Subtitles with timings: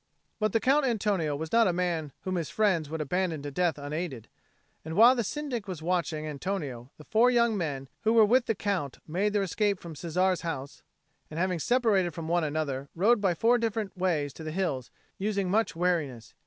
[0.39, 3.77] But the Count Antonio was not a man whom his friends would abandon to death
[3.77, 4.29] unaided;
[4.83, 8.55] and while the Syndic was watching Antonio, the four young men who were with the
[8.55, 10.81] Count made their escape from Cesare's house;
[11.29, 15.51] and, having separated from one another, rode by four different ways towards the hills, using
[15.51, 16.33] much wariness.